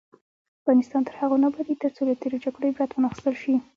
افغانستان 0.61 1.01
تر 1.07 1.13
هغو 1.21 1.35
نه 1.41 1.47
ابادیږي، 1.49 1.81
ترڅو 1.81 2.01
له 2.07 2.13
تیرو 2.21 2.41
جګړو 2.43 2.69
عبرت 2.71 2.89
وانخیستل 2.93 3.35
شي. 3.41 3.53